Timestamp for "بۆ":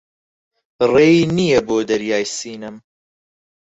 1.67-1.77